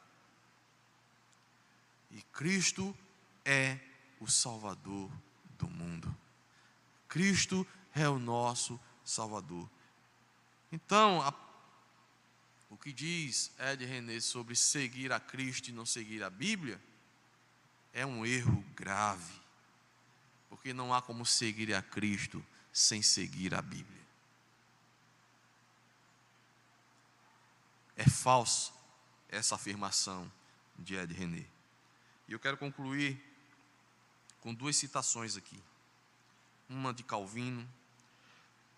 E 2.14 2.22
Cristo 2.32 2.96
é 3.44 3.78
o 4.18 4.26
Salvador 4.26 5.10
do 5.58 5.68
mundo. 5.68 6.16
Cristo 7.06 7.66
é 7.94 8.08
o 8.08 8.18
nosso 8.18 8.80
Salvador. 9.04 9.68
Então, 10.72 11.20
a, 11.20 11.34
o 12.70 12.78
que 12.78 12.92
diz 12.92 13.52
Ed 13.58 13.84
René 13.84 14.18
sobre 14.20 14.56
seguir 14.56 15.12
a 15.12 15.20
Cristo 15.20 15.68
e 15.68 15.72
não 15.72 15.84
seguir 15.84 16.22
a 16.22 16.30
Bíblia 16.30 16.80
é 17.92 18.06
um 18.06 18.24
erro 18.24 18.64
grave 18.74 19.44
porque 20.64 20.72
não 20.72 20.94
há 20.94 21.02
como 21.02 21.26
seguir 21.26 21.74
a 21.74 21.82
Cristo 21.82 22.42
sem 22.72 23.02
seguir 23.02 23.54
a 23.54 23.60
Bíblia. 23.60 24.02
É 27.96 28.08
falso 28.08 28.72
essa 29.28 29.56
afirmação 29.56 30.30
de 30.78 30.94
Ed 30.94 31.12
René. 31.12 31.53
E 32.28 32.32
eu 32.32 32.38
quero 32.38 32.56
concluir 32.56 33.22
com 34.40 34.54
duas 34.54 34.76
citações 34.76 35.36
aqui. 35.36 35.60
Uma 36.68 36.92
de 36.92 37.02
Calvino 37.02 37.68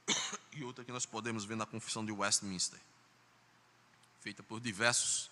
e 0.52 0.64
outra 0.64 0.84
que 0.84 0.92
nós 0.92 1.06
podemos 1.06 1.44
ver 1.44 1.56
na 1.56 1.66
Confissão 1.66 2.04
de 2.04 2.12
Westminster, 2.12 2.80
feita 4.20 4.42
por 4.42 4.60
diversos 4.60 5.30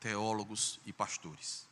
teólogos 0.00 0.80
e 0.84 0.92
pastores. 0.92 1.66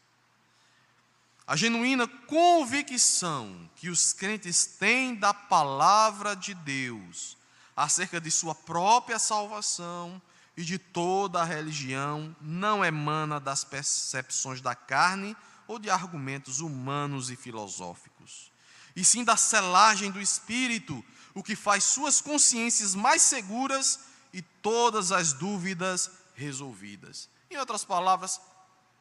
A 1.46 1.56
genuína 1.56 2.06
convicção 2.06 3.68
que 3.74 3.88
os 3.88 4.12
crentes 4.12 4.66
têm 4.66 5.16
da 5.16 5.34
palavra 5.34 6.36
de 6.36 6.54
Deus 6.54 7.36
acerca 7.76 8.20
de 8.20 8.30
sua 8.30 8.54
própria 8.54 9.18
salvação 9.18 10.22
e 10.56 10.62
de 10.62 10.78
toda 10.78 11.40
a 11.40 11.44
religião 11.44 12.36
não 12.40 12.84
emana 12.84 13.40
das 13.40 13.64
percepções 13.64 14.60
da 14.60 14.76
carne 14.76 15.36
ou 15.70 15.78
de 15.78 15.88
argumentos 15.88 16.58
humanos 16.58 17.30
e 17.30 17.36
filosóficos, 17.36 18.50
e 18.96 19.04
sim 19.04 19.22
da 19.22 19.36
selagem 19.36 20.10
do 20.10 20.20
espírito, 20.20 21.04
o 21.32 21.44
que 21.44 21.54
faz 21.54 21.84
suas 21.84 22.20
consciências 22.20 22.92
mais 22.92 23.22
seguras 23.22 24.00
e 24.32 24.42
todas 24.42 25.12
as 25.12 25.32
dúvidas 25.32 26.10
resolvidas. 26.34 27.28
Em 27.48 27.56
outras 27.56 27.84
palavras, 27.84 28.40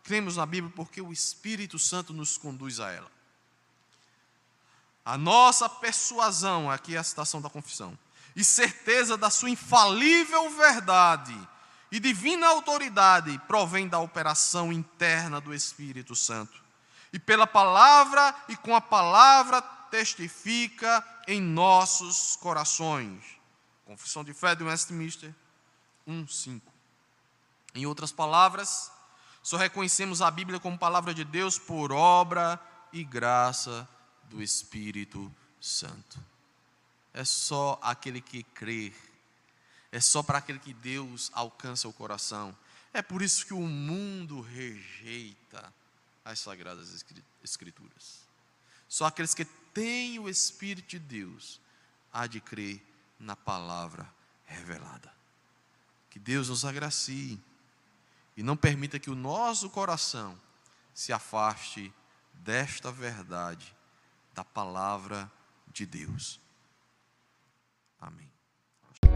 cremos 0.03 0.37
na 0.37 0.45
Bíblia 0.45 0.71
porque 0.75 1.01
o 1.01 1.11
Espírito 1.11 1.79
Santo 1.79 2.13
nos 2.13 2.37
conduz 2.37 2.79
a 2.79 2.91
ela. 2.91 3.11
A 5.03 5.17
nossa 5.17 5.67
persuasão, 5.67 6.69
aqui 6.69 6.93
é 6.93 6.99
a 6.99 7.03
citação 7.03 7.41
da 7.41 7.49
confissão, 7.49 7.97
e 8.35 8.43
certeza 8.43 9.17
da 9.17 9.31
sua 9.31 9.49
infalível 9.49 10.51
verdade 10.51 11.35
e 11.91 11.99
divina 11.99 12.47
autoridade 12.47 13.37
provém 13.47 13.87
da 13.87 13.99
operação 13.99 14.71
interna 14.71 15.41
do 15.41 15.53
Espírito 15.53 16.15
Santo. 16.15 16.61
E 17.11 17.19
pela 17.19 17.47
palavra 17.47 18.35
e 18.47 18.55
com 18.55 18.75
a 18.75 18.81
palavra 18.81 19.61
testifica 19.61 21.03
em 21.27 21.41
nossos 21.41 22.35
corações. 22.35 23.23
Confissão 23.85 24.23
de 24.23 24.33
Fé 24.33 24.53
de 24.53 24.63
Westminster 24.63 25.33
1:5. 26.07 26.61
Em 27.73 27.85
outras 27.85 28.11
palavras, 28.11 28.91
só 29.41 29.57
reconhecemos 29.57 30.21
a 30.21 30.29
Bíblia 30.29 30.59
como 30.59 30.77
palavra 30.77 31.13
de 31.13 31.23
Deus 31.23 31.57
por 31.57 31.91
obra 31.91 32.59
e 32.93 33.03
graça 33.03 33.87
do 34.25 34.41
Espírito 34.41 35.33
Santo. 35.59 36.19
É 37.13 37.23
só 37.23 37.79
aquele 37.81 38.21
que 38.21 38.43
crê, 38.43 38.93
é 39.91 39.99
só 39.99 40.21
para 40.21 40.37
aquele 40.37 40.59
que 40.59 40.73
Deus 40.73 41.31
alcança 41.33 41.87
o 41.87 41.93
coração. 41.93 42.55
É 42.93 43.01
por 43.01 43.21
isso 43.21 43.45
que 43.45 43.53
o 43.53 43.61
mundo 43.61 44.41
rejeita 44.41 45.73
as 46.23 46.39
Sagradas 46.39 47.05
Escrituras. 47.43 48.27
Só 48.87 49.05
aqueles 49.05 49.33
que 49.33 49.45
têm 49.45 50.19
o 50.19 50.29
Espírito 50.29 50.89
de 50.89 50.99
Deus 50.99 51.59
há 52.11 52.27
de 52.27 52.39
crer 52.39 52.83
na 53.19 53.35
palavra 53.35 54.11
revelada. 54.45 55.13
Que 56.09 56.19
Deus 56.19 56.49
nos 56.49 56.65
agracie 56.65 57.39
e 58.35 58.43
não 58.43 58.57
permita 58.57 58.99
que 58.99 59.09
o 59.09 59.15
nosso 59.15 59.69
coração 59.69 60.39
se 60.93 61.13
afaste 61.13 61.93
desta 62.33 62.91
verdade, 62.91 63.75
da 64.33 64.43
palavra 64.43 65.31
de 65.71 65.85
Deus. 65.85 66.39
Amém. 67.99 68.29